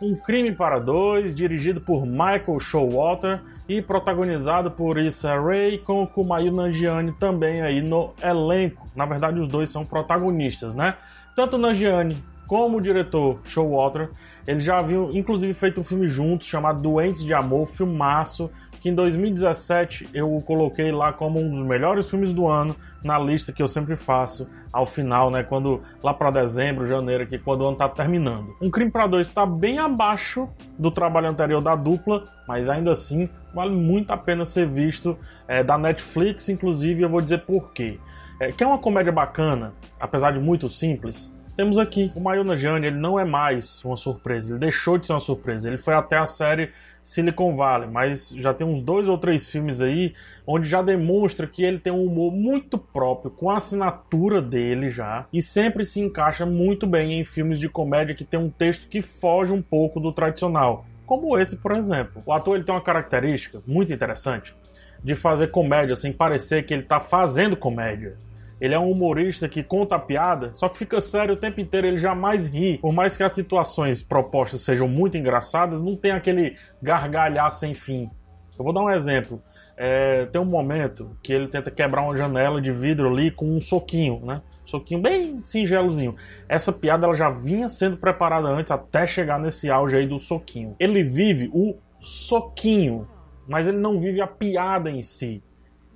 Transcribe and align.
Um 0.00 0.14
Crime 0.14 0.52
para 0.52 0.78
Dois, 0.78 1.34
dirigido 1.34 1.80
por 1.80 2.06
Michael 2.06 2.60
Showalter 2.60 3.40
e 3.68 3.82
protagonizado 3.82 4.70
por 4.70 4.96
Issa 4.96 5.38
Rae 5.40 5.78
com 5.78 6.06
Kumail 6.06 6.52
Nanjiani 6.52 7.12
também 7.12 7.62
aí 7.62 7.82
no 7.82 8.14
elenco. 8.22 8.86
Na 8.94 9.04
verdade, 9.04 9.40
os 9.40 9.48
dois 9.48 9.70
são 9.70 9.84
protagonistas, 9.84 10.72
né? 10.74 10.94
Tanto 11.34 11.58
Nanjiani 11.58 12.16
como 12.48 12.78
o 12.78 12.80
diretor 12.80 13.40
Showalter, 13.44 14.10
eles 14.46 14.64
já 14.64 14.78
haviam 14.78 15.10
inclusive 15.12 15.52
feito 15.52 15.82
um 15.82 15.84
filme 15.84 16.06
juntos 16.06 16.46
chamado 16.46 16.82
Doentes 16.82 17.22
de 17.22 17.34
Amor, 17.34 17.66
filmaço, 17.66 18.50
que 18.80 18.88
em 18.88 18.94
2017 18.94 20.08
eu 20.14 20.42
coloquei 20.46 20.90
lá 20.90 21.12
como 21.12 21.38
um 21.38 21.50
dos 21.50 21.60
melhores 21.60 22.08
filmes 22.08 22.32
do 22.32 22.48
ano 22.48 22.74
na 23.04 23.18
lista 23.18 23.52
que 23.52 23.62
eu 23.62 23.68
sempre 23.68 23.96
faço 23.96 24.48
ao 24.72 24.86
final, 24.86 25.30
né, 25.30 25.42
quando 25.42 25.82
lá 26.02 26.14
para 26.14 26.30
dezembro, 26.30 26.86
janeiro, 26.86 27.26
que 27.26 27.38
quando 27.38 27.62
o 27.62 27.68
ano 27.68 27.76
tá 27.76 27.88
terminando. 27.88 28.56
Um 28.62 28.70
Crime 28.70 28.90
para 28.90 29.06
Dois 29.06 29.26
está 29.26 29.44
bem 29.44 29.78
abaixo 29.78 30.48
do 30.78 30.90
trabalho 30.90 31.28
anterior 31.28 31.60
da 31.60 31.76
dupla, 31.76 32.24
mas 32.46 32.70
ainda 32.70 32.92
assim 32.92 33.28
vale 33.54 33.74
muito 33.74 34.10
a 34.10 34.16
pena 34.16 34.46
ser 34.46 34.66
visto 34.66 35.18
é, 35.46 35.62
da 35.62 35.76
Netflix, 35.76 36.48
inclusive 36.48 37.02
eu 37.02 37.10
vou 37.10 37.20
dizer 37.20 37.44
por 37.44 37.72
quê. 37.74 37.98
É, 38.40 38.52
que 38.52 38.64
é 38.64 38.66
uma 38.66 38.78
comédia 38.78 39.12
bacana, 39.12 39.74
apesar 40.00 40.32
de 40.32 40.38
muito 40.38 40.68
simples, 40.68 41.30
temos 41.58 41.76
aqui 41.76 42.12
o 42.14 42.20
Mayona 42.20 42.56
Jane, 42.56 42.86
ele 42.86 42.98
não 42.98 43.18
é 43.18 43.24
mais 43.24 43.84
uma 43.84 43.96
surpresa, 43.96 44.52
ele 44.52 44.60
deixou 44.60 44.96
de 44.96 45.08
ser 45.08 45.12
uma 45.12 45.18
surpresa. 45.18 45.66
Ele 45.66 45.76
foi 45.76 45.92
até 45.92 46.16
a 46.16 46.24
série 46.24 46.70
Silicon 47.02 47.56
Valley, 47.56 47.90
mas 47.90 48.28
já 48.28 48.54
tem 48.54 48.64
uns 48.64 48.80
dois 48.80 49.08
ou 49.08 49.18
três 49.18 49.48
filmes 49.48 49.80
aí 49.80 50.14
onde 50.46 50.68
já 50.68 50.80
demonstra 50.82 51.48
que 51.48 51.64
ele 51.64 51.80
tem 51.80 51.92
um 51.92 52.04
humor 52.04 52.32
muito 52.32 52.78
próprio, 52.78 53.32
com 53.32 53.50
a 53.50 53.56
assinatura 53.56 54.40
dele 54.40 54.88
já, 54.88 55.26
e 55.32 55.42
sempre 55.42 55.84
se 55.84 56.00
encaixa 56.00 56.46
muito 56.46 56.86
bem 56.86 57.18
em 57.18 57.24
filmes 57.24 57.58
de 57.58 57.68
comédia 57.68 58.14
que 58.14 58.24
tem 58.24 58.38
um 58.38 58.50
texto 58.50 58.86
que 58.86 59.02
foge 59.02 59.52
um 59.52 59.60
pouco 59.60 59.98
do 59.98 60.12
tradicional, 60.12 60.86
como 61.06 61.36
esse, 61.36 61.56
por 61.56 61.72
exemplo. 61.72 62.22
O 62.24 62.32
ator 62.32 62.54
ele 62.54 62.62
tem 62.62 62.72
uma 62.72 62.80
característica 62.80 63.60
muito 63.66 63.92
interessante 63.92 64.54
de 65.02 65.16
fazer 65.16 65.48
comédia 65.48 65.96
sem 65.96 66.12
parecer 66.12 66.64
que 66.64 66.72
ele 66.72 66.84
está 66.84 67.00
fazendo 67.00 67.56
comédia. 67.56 68.16
Ele 68.60 68.74
é 68.74 68.78
um 68.78 68.90
humorista 68.90 69.48
que 69.48 69.62
conta 69.62 69.98
piada, 69.98 70.52
só 70.52 70.68
que 70.68 70.78
fica 70.78 71.00
sério 71.00 71.34
o 71.34 71.36
tempo 71.36 71.60
inteiro, 71.60 71.86
ele 71.86 71.98
jamais 71.98 72.46
ri. 72.46 72.78
Por 72.78 72.92
mais 72.92 73.16
que 73.16 73.22
as 73.22 73.32
situações 73.32 74.02
propostas 74.02 74.62
sejam 74.62 74.88
muito 74.88 75.16
engraçadas, 75.16 75.80
não 75.80 75.94
tem 75.94 76.10
aquele 76.10 76.56
gargalhar 76.82 77.50
sem 77.52 77.74
fim. 77.74 78.10
Eu 78.58 78.64
vou 78.64 78.72
dar 78.72 78.82
um 78.82 78.90
exemplo. 78.90 79.40
É, 79.76 80.26
tem 80.26 80.40
um 80.40 80.44
momento 80.44 81.16
que 81.22 81.32
ele 81.32 81.46
tenta 81.46 81.70
quebrar 81.70 82.02
uma 82.02 82.16
janela 82.16 82.60
de 82.60 82.72
vidro 82.72 83.08
ali 83.08 83.30
com 83.30 83.48
um 83.48 83.60
soquinho, 83.60 84.20
né? 84.24 84.42
Soquinho 84.64 85.00
bem 85.00 85.40
singelozinho. 85.40 86.16
Essa 86.48 86.72
piada 86.72 87.06
ela 87.06 87.14
já 87.14 87.30
vinha 87.30 87.68
sendo 87.68 87.96
preparada 87.96 88.48
antes 88.48 88.72
até 88.72 89.06
chegar 89.06 89.38
nesse 89.38 89.70
auge 89.70 89.96
aí 89.96 90.06
do 90.06 90.18
soquinho. 90.18 90.74
Ele 90.80 91.04
vive 91.04 91.48
o 91.54 91.76
soquinho, 92.00 93.06
mas 93.46 93.68
ele 93.68 93.78
não 93.78 94.00
vive 94.00 94.20
a 94.20 94.26
piada 94.26 94.90
em 94.90 95.00
si. 95.00 95.40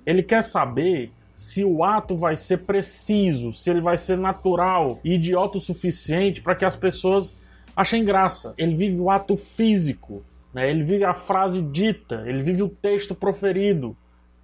Ele 0.05 0.23
quer 0.23 0.41
saber 0.41 1.11
se 1.35 1.63
o 1.63 1.83
ato 1.83 2.15
vai 2.15 2.35
ser 2.35 2.59
preciso, 2.59 3.51
se 3.51 3.69
ele 3.69 3.81
vai 3.81 3.97
ser 3.97 4.17
natural 4.17 4.99
e 5.03 5.15
idiota 5.15 5.57
o 5.57 5.61
suficiente 5.61 6.41
para 6.41 6.55
que 6.55 6.65
as 6.65 6.75
pessoas 6.75 7.35
achem 7.75 8.05
graça. 8.05 8.53
Ele 8.57 8.75
vive 8.75 8.99
o 8.99 9.09
ato 9.09 9.35
físico, 9.35 10.23
né? 10.53 10.69
ele 10.69 10.83
vive 10.83 11.03
a 11.03 11.13
frase 11.13 11.61
dita, 11.61 12.23
ele 12.25 12.41
vive 12.41 12.61
o 12.63 12.69
texto 12.69 13.15
proferido. 13.15 13.95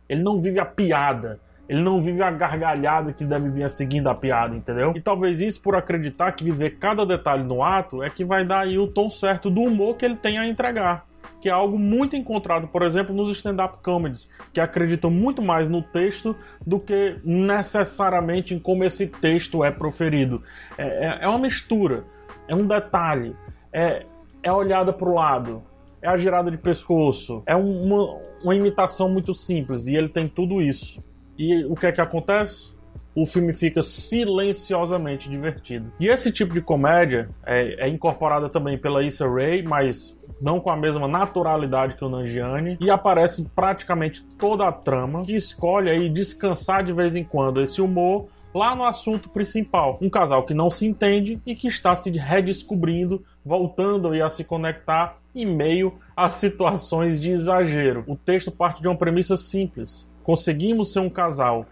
Ele 0.08 0.24
não 0.24 0.40
vive 0.40 0.60
a 0.60 0.66
piada. 0.66 1.40
Ele 1.68 1.84
não 1.84 2.02
vive 2.02 2.24
a 2.24 2.32
gargalhada 2.32 3.14
que 3.14 3.24
deve 3.24 3.50
vir 3.50 3.64
a 3.64 3.70
seguindo 3.70 4.10
a 4.10 4.16
piada, 4.16 4.56
entendeu? 4.56 4.92
E 4.96 5.00
talvez 5.00 5.40
isso 5.40 5.62
por 5.62 5.76
acreditar 5.76 6.32
que 6.32 6.44
viver 6.44 6.80
cada 6.80 7.06
detalhe 7.06 7.44
no 7.44 7.62
ato 7.62 8.02
é 8.02 8.10
que 8.10 8.26
vai 8.26 8.44
dar 8.44 8.62
aí 8.62 8.80
o 8.80 8.88
tom 8.88 9.08
certo 9.08 9.52
do 9.52 9.62
humor 9.62 9.96
que 9.96 10.04
ele 10.04 10.16
tem 10.16 10.40
a 10.40 10.48
entregar 10.48 11.06
que 11.42 11.50
é 11.50 11.52
algo 11.52 11.78
muito 11.78 12.16
encontrado, 12.16 12.68
por 12.68 12.82
exemplo, 12.82 13.16
nos 13.16 13.32
stand-up 13.32 13.78
comedies, 13.84 14.30
que 14.54 14.60
acreditam 14.60 15.10
muito 15.10 15.42
mais 15.42 15.68
no 15.68 15.82
texto 15.82 16.36
do 16.66 16.80
que 16.80 17.18
necessariamente 17.24 18.54
em 18.54 18.60
como 18.60 18.84
esse 18.84 19.08
texto 19.08 19.64
é 19.64 19.72
proferido. 19.72 20.44
É, 20.78 20.84
é, 20.84 21.20
é 21.22 21.28
uma 21.28 21.40
mistura, 21.40 22.04
é 22.48 22.56
um 22.56 22.68
detalhe, 22.68 23.36
é, 23.72 24.06
é 24.44 24.52
olhada 24.52 24.92
para 24.92 25.10
o 25.10 25.14
lado, 25.14 25.64
é 26.02 26.08
a 26.08 26.18
girada 26.18 26.50
de 26.50 26.58
pescoço, 26.58 27.44
é 27.46 27.56
uma, 27.56 28.20
uma 28.44 28.56
imitação 28.56 29.10
muito 29.10 29.34
simples 29.34 29.88
e 29.88 29.96
ele 29.96 30.10
tem 30.10 30.28
tudo 30.28 30.62
isso. 30.62 31.04
E 31.38 31.64
o 31.66 31.76
que 31.76 31.88
é 31.88 31.92
que 31.92 32.02
acontece? 32.02 32.74
O 33.16 33.26
filme 33.26 33.54
fica 33.54 33.82
silenciosamente 33.82 35.30
divertido. 35.30 35.92
E 36.00 36.08
esse 36.08 36.32
tipo 36.32 36.54
de 36.54 36.62
comédia 36.62 37.30
é, 37.46 37.86
é 37.86 37.90
incorporada 37.90 38.50
também 38.50 38.78
pela 38.78 39.04
Issa 39.04 39.28
Rae, 39.28 39.62
mas 39.64 40.18
não 40.42 40.60
com 40.60 40.70
a 40.70 40.78
mesma 40.78 41.08
naturalidade 41.08 41.96
que 41.96 42.06
o 42.06 42.10
Nanjiani, 42.10 42.78
e 42.80 42.90
aparece 42.90 43.44
praticamente 43.56 44.24
toda 44.38 44.68
a 44.68 44.72
trama, 44.72 45.24
que 45.24 45.36
escolhe 45.36 45.90
aí 45.90 46.10
descansar 46.10 46.84
de 46.84 46.94
vez 46.94 47.16
em 47.16 47.24
quando 47.24 47.62
esse 47.62 47.82
humor 47.82 48.28
lá 48.54 48.76
no 48.76 48.84
assunto 48.84 49.30
principal. 49.30 49.98
Um 50.02 50.10
casal 50.10 50.44
que 50.44 50.54
não 50.54 50.70
se 50.70 50.86
entende 50.86 51.40
e 51.46 51.56
que 51.56 51.68
está 51.68 51.96
se 51.96 52.10
redescobrindo, 52.12 53.24
voltando 53.46 54.12
a 54.24 54.30
se 54.30 54.44
conectar 54.44 55.18
em 55.36 55.46
meio 55.46 55.94
a 56.16 56.30
situações 56.30 57.20
de 57.20 57.32
exagero. 57.32 58.04
O 58.08 58.16
texto 58.16 58.52
parte 58.52 58.82
de 58.82 58.88
uma 58.88 58.98
premissa 58.98 59.38
simples. 59.38 60.10
Conseguimos 60.24 60.92
ser 60.92 61.00
um 61.00 61.10
casal 61.10 61.66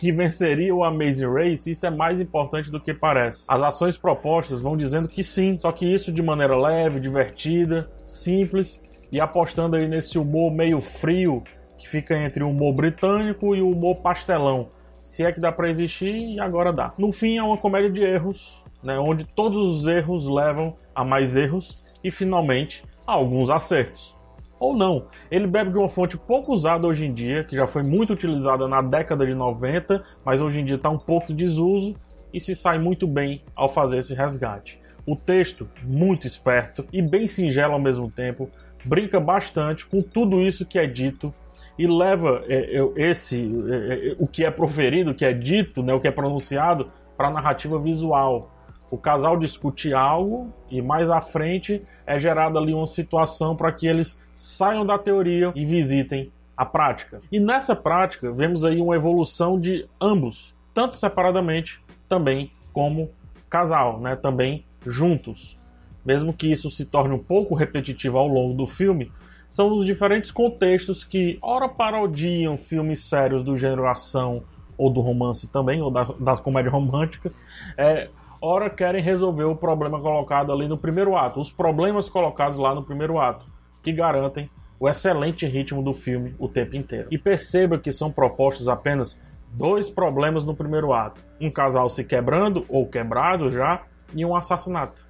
que 0.00 0.10
venceria 0.10 0.74
o 0.74 0.82
Amazing 0.82 1.30
Race, 1.30 1.70
isso 1.70 1.84
é 1.84 1.90
mais 1.90 2.20
importante 2.20 2.70
do 2.70 2.80
que 2.80 2.94
parece. 2.94 3.44
As 3.50 3.62
ações 3.62 3.98
propostas 3.98 4.62
vão 4.62 4.74
dizendo 4.74 5.06
que 5.06 5.22
sim, 5.22 5.58
só 5.60 5.70
que 5.70 5.84
isso 5.84 6.10
de 6.10 6.22
maneira 6.22 6.56
leve, 6.56 6.98
divertida, 6.98 7.86
simples 8.02 8.82
e 9.12 9.20
apostando 9.20 9.76
aí 9.76 9.86
nesse 9.86 10.18
humor 10.18 10.50
meio 10.50 10.80
frio 10.80 11.42
que 11.78 11.86
fica 11.86 12.16
entre 12.16 12.42
o 12.42 12.48
humor 12.48 12.72
britânico 12.72 13.54
e 13.54 13.60
o 13.60 13.68
humor 13.68 13.96
pastelão. 13.96 14.70
Se 14.94 15.22
é 15.22 15.30
que 15.32 15.40
dá 15.40 15.52
para 15.52 15.68
existir, 15.68 16.14
e 16.14 16.40
agora 16.40 16.72
dá. 16.72 16.94
No 16.96 17.12
fim, 17.12 17.36
é 17.36 17.42
uma 17.42 17.58
comédia 17.58 17.90
de 17.90 18.02
erros, 18.02 18.64
né, 18.82 18.98
onde 18.98 19.26
todos 19.26 19.58
os 19.58 19.86
erros 19.86 20.26
levam 20.26 20.72
a 20.94 21.04
mais 21.04 21.36
erros 21.36 21.84
e 22.02 22.10
finalmente 22.10 22.82
a 23.06 23.12
alguns 23.12 23.50
acertos 23.50 24.18
ou 24.60 24.76
não. 24.76 25.06
Ele 25.30 25.46
bebe 25.46 25.72
de 25.72 25.78
uma 25.78 25.88
fonte 25.88 26.18
pouco 26.18 26.52
usada 26.52 26.86
hoje 26.86 27.06
em 27.06 27.12
dia, 27.12 27.42
que 27.42 27.56
já 27.56 27.66
foi 27.66 27.82
muito 27.82 28.12
utilizada 28.12 28.68
na 28.68 28.82
década 28.82 29.26
de 29.26 29.34
90, 29.34 30.04
mas 30.24 30.42
hoje 30.42 30.60
em 30.60 30.64
dia 30.64 30.76
está 30.76 30.90
um 30.90 30.98
pouco 30.98 31.32
desuso 31.32 31.96
e 32.32 32.38
se 32.38 32.54
sai 32.54 32.78
muito 32.78 33.08
bem 33.08 33.42
ao 33.56 33.68
fazer 33.68 33.98
esse 33.98 34.14
resgate. 34.14 34.78
O 35.06 35.16
texto, 35.16 35.66
muito 35.82 36.26
esperto 36.26 36.84
e 36.92 37.00
bem 37.00 37.26
singelo 37.26 37.72
ao 37.72 37.80
mesmo 37.80 38.10
tempo, 38.10 38.50
brinca 38.84 39.18
bastante 39.18 39.86
com 39.86 40.02
tudo 40.02 40.40
isso 40.42 40.66
que 40.66 40.78
é 40.78 40.86
dito 40.86 41.32
e 41.78 41.86
leva 41.86 42.44
é, 42.46 42.76
esse 42.96 43.50
é, 43.68 44.10
é, 44.10 44.16
o 44.18 44.26
que 44.26 44.44
é 44.44 44.50
proferido, 44.50 45.10
o 45.10 45.14
que 45.14 45.24
é 45.24 45.32
dito, 45.32 45.82
né, 45.82 45.94
o 45.94 46.00
que 46.00 46.08
é 46.08 46.10
pronunciado 46.10 46.86
para 47.16 47.28
a 47.28 47.30
narrativa 47.30 47.78
visual 47.78 48.50
o 48.90 48.98
casal 48.98 49.36
discute 49.36 49.94
algo 49.94 50.52
e 50.68 50.82
mais 50.82 51.08
à 51.08 51.20
frente 51.20 51.82
é 52.04 52.18
gerada 52.18 52.58
ali 52.58 52.74
uma 52.74 52.86
situação 52.86 53.54
para 53.54 53.70
que 53.70 53.86
eles 53.86 54.18
saiam 54.40 54.86
da 54.86 54.96
teoria 54.96 55.52
e 55.54 55.66
visitem 55.66 56.32
a 56.56 56.64
prática. 56.64 57.20
E 57.30 57.38
nessa 57.38 57.76
prática 57.76 58.32
vemos 58.32 58.64
aí 58.64 58.80
uma 58.80 58.96
evolução 58.96 59.60
de 59.60 59.86
ambos, 60.00 60.54
tanto 60.72 60.96
separadamente 60.96 61.82
também 62.08 62.50
como 62.72 63.10
casal, 63.50 64.00
né? 64.00 64.16
Também 64.16 64.64
juntos. 64.86 65.60
Mesmo 66.02 66.32
que 66.32 66.50
isso 66.50 66.70
se 66.70 66.86
torne 66.86 67.14
um 67.14 67.18
pouco 67.18 67.54
repetitivo 67.54 68.16
ao 68.16 68.26
longo 68.26 68.54
do 68.54 68.66
filme, 68.66 69.12
são 69.50 69.76
os 69.76 69.84
diferentes 69.84 70.30
contextos 70.30 71.04
que 71.04 71.38
ora 71.42 71.68
parodiam 71.68 72.56
filmes 72.56 73.04
sérios 73.04 73.44
do 73.44 73.56
gênero 73.56 73.86
ação 73.86 74.42
ou 74.78 74.90
do 74.90 75.02
romance 75.02 75.48
também, 75.48 75.82
ou 75.82 75.90
da, 75.90 76.04
da 76.18 76.36
comédia 76.38 76.70
romântica, 76.70 77.30
é, 77.76 78.08
ora 78.40 78.70
querem 78.70 79.02
resolver 79.02 79.44
o 79.44 79.54
problema 79.54 80.00
colocado 80.00 80.50
ali 80.50 80.66
no 80.66 80.78
primeiro 80.78 81.14
ato, 81.14 81.38
os 81.38 81.52
problemas 81.52 82.08
colocados 82.08 82.56
lá 82.56 82.74
no 82.74 82.82
primeiro 82.82 83.18
ato, 83.18 83.44
que 83.82 83.92
garantem 83.92 84.50
o 84.78 84.88
excelente 84.88 85.46
ritmo 85.46 85.82
do 85.82 85.92
filme 85.92 86.34
o 86.38 86.48
tempo 86.48 86.76
inteiro. 86.76 87.08
E 87.10 87.18
perceba 87.18 87.78
que 87.78 87.92
são 87.92 88.10
propostos 88.10 88.68
apenas 88.68 89.20
dois 89.52 89.90
problemas 89.90 90.44
no 90.44 90.54
primeiro 90.54 90.92
ato: 90.92 91.20
um 91.40 91.50
casal 91.50 91.88
se 91.90 92.04
quebrando 92.04 92.64
ou 92.68 92.86
quebrado 92.86 93.50
já 93.50 93.82
e 94.14 94.24
um 94.24 94.34
assassinato. 94.34 95.06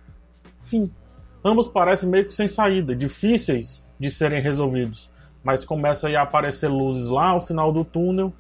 Fim. 0.58 0.90
Ambos 1.42 1.66
parecem 1.66 2.08
meio 2.08 2.26
que 2.26 2.34
sem 2.34 2.46
saída, 2.46 2.94
difíceis 2.94 3.82
de 3.98 4.10
serem 4.10 4.42
resolvidos, 4.42 5.10
mas 5.42 5.64
começa 5.64 6.06
a 6.08 6.22
aparecer 6.22 6.68
luzes 6.68 7.08
lá 7.08 7.28
ao 7.28 7.40
final 7.40 7.72
do 7.72 7.82
túnel, 7.82 8.30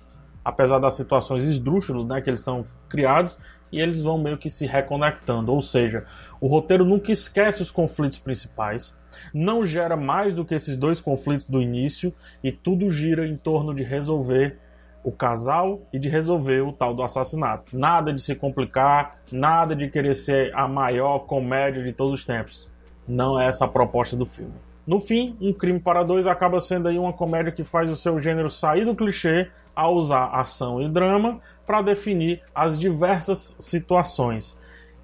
apesar 0.44 0.78
das 0.78 0.96
situações 0.96 1.44
esdrúxulas 1.44 2.04
né, 2.04 2.20
que 2.20 2.28
eles 2.28 2.42
são 2.42 2.66
criados, 2.90 3.38
e 3.72 3.80
eles 3.80 4.00
vão 4.00 4.18
meio 4.18 4.38
que 4.38 4.50
se 4.50 4.66
reconectando. 4.66 5.52
Ou 5.52 5.60
seja, 5.60 6.04
o 6.40 6.46
roteiro 6.46 6.84
nunca 6.84 7.12
esquece 7.12 7.62
os 7.62 7.70
conflitos 7.70 8.18
principais, 8.18 8.96
não 9.34 9.64
gera 9.64 9.96
mais 9.96 10.34
do 10.34 10.44
que 10.44 10.54
esses 10.54 10.76
dois 10.76 11.00
conflitos 11.00 11.46
do 11.46 11.60
início 11.60 12.14
e 12.42 12.52
tudo 12.52 12.90
gira 12.90 13.26
em 13.26 13.36
torno 13.36 13.74
de 13.74 13.82
resolver 13.82 14.58
o 15.02 15.10
casal 15.10 15.80
e 15.92 15.98
de 15.98 16.08
resolver 16.08 16.60
o 16.60 16.72
tal 16.72 16.94
do 16.94 17.02
assassinato. 17.02 17.76
Nada 17.76 18.12
de 18.12 18.22
se 18.22 18.34
complicar, 18.34 19.20
nada 19.32 19.74
de 19.74 19.88
querer 19.88 20.14
ser 20.14 20.54
a 20.54 20.68
maior 20.68 21.20
comédia 21.20 21.82
de 21.82 21.92
todos 21.92 22.20
os 22.20 22.24
tempos. 22.24 22.70
Não 23.08 23.40
é 23.40 23.48
essa 23.48 23.64
a 23.64 23.68
proposta 23.68 24.16
do 24.16 24.26
filme. 24.26 24.69
No 24.86 24.98
fim, 24.98 25.36
Um 25.40 25.52
Crime 25.52 25.78
para 25.78 26.02
Dois 26.02 26.26
acaba 26.26 26.60
sendo 26.60 26.88
aí 26.88 26.98
uma 26.98 27.12
comédia 27.12 27.52
que 27.52 27.64
faz 27.64 27.90
o 27.90 27.96
seu 27.96 28.18
gênero 28.18 28.48
sair 28.48 28.84
do 28.84 28.96
clichê 28.96 29.48
a 29.74 29.88
usar 29.88 30.26
ação 30.26 30.80
e 30.80 30.88
drama 30.88 31.40
para 31.66 31.82
definir 31.82 32.42
as 32.54 32.78
diversas 32.78 33.54
situações, 33.58 34.58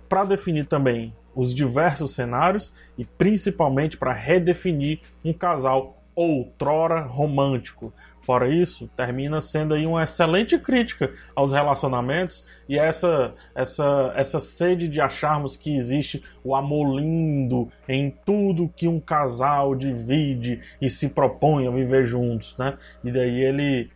para 0.09 0.25
definir 0.25 0.67
também 0.67 1.15
os 1.35 1.55
diversos 1.55 2.15
cenários 2.15 2.73
e 2.97 3.05
principalmente 3.05 3.97
para 3.97 4.13
redefinir 4.13 5.01
um 5.25 5.33
casal 5.33 6.03
outrora 6.17 7.03
romântico. 7.03 7.93
Fora 8.23 8.49
isso, 8.49 8.91
termina 8.97 9.41
sendo 9.41 9.75
aí 9.75 9.87
uma 9.87 10.03
excelente 10.03 10.59
crítica 10.59 11.13
aos 11.33 11.53
relacionamentos 11.53 12.45
e 12.69 12.77
essa 12.77 13.35
essa 13.55 14.13
essa 14.17 14.41
sede 14.41 14.89
de 14.89 15.01
acharmos 15.01 15.55
que 15.55 15.77
existe 15.77 16.25
o 16.43 16.57
amor 16.57 16.99
lindo 16.99 17.71
em 17.87 18.11
tudo 18.25 18.73
que 18.75 18.89
um 18.89 18.99
casal 18.99 19.77
divide 19.77 20.61
e 20.81 20.91
se 20.91 21.09
propõe 21.09 21.69
a 21.69 21.71
viver 21.71 22.05
juntos, 22.05 22.57
né? 22.59 22.77
E 23.05 23.13
daí 23.13 23.45
ele 23.45 23.91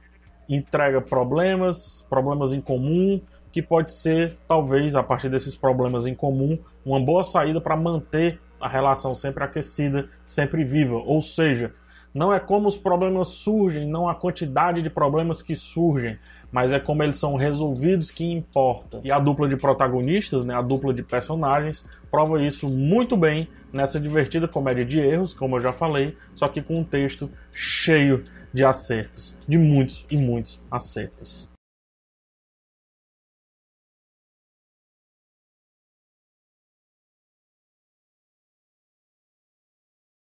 entrega 0.48 1.00
problemas, 1.00 2.06
problemas 2.08 2.52
em 2.52 2.60
comum, 2.60 3.20
que 3.50 3.60
pode 3.60 3.92
ser 3.92 4.36
talvez 4.46 4.94
a 4.94 5.02
partir 5.02 5.28
desses 5.28 5.56
problemas 5.56 6.06
em 6.06 6.14
comum 6.14 6.56
uma 6.84 7.00
boa 7.00 7.24
saída 7.24 7.60
para 7.60 7.76
manter 7.76 8.40
a 8.60 8.68
relação 8.68 9.16
sempre 9.16 9.42
aquecida, 9.42 10.08
sempre 10.26 10.64
viva, 10.64 10.96
ou 10.96 11.20
seja, 11.20 11.74
não 12.12 12.32
é 12.32 12.40
como 12.40 12.68
os 12.68 12.76
problemas 12.76 13.28
surgem, 13.28 13.86
não 13.86 14.08
a 14.08 14.14
quantidade 14.14 14.82
de 14.82 14.90
problemas 14.90 15.42
que 15.42 15.54
surgem, 15.54 16.18
mas 16.50 16.72
é 16.72 16.80
como 16.80 17.02
eles 17.02 17.18
são 17.18 17.36
resolvidos 17.36 18.10
que 18.10 18.24
importa. 18.24 19.00
E 19.04 19.12
a 19.12 19.18
dupla 19.18 19.48
de 19.48 19.56
protagonistas, 19.56 20.44
né, 20.44 20.54
a 20.54 20.62
dupla 20.62 20.92
de 20.92 21.02
personagens, 21.02 21.84
prova 22.10 22.42
isso 22.42 22.68
muito 22.68 23.16
bem 23.16 23.48
nessa 23.72 24.00
divertida 24.00 24.48
comédia 24.48 24.84
de 24.84 24.98
erros, 24.98 25.32
como 25.32 25.56
eu 25.56 25.60
já 25.60 25.72
falei, 25.72 26.16
só 26.34 26.48
que 26.48 26.60
com 26.60 26.80
um 26.80 26.84
texto 26.84 27.30
cheio 27.52 28.24
de 28.52 28.64
acertos, 28.64 29.36
de 29.46 29.56
muitos 29.56 30.04
e 30.10 30.16
muitos 30.16 30.60
acertos. 30.70 31.49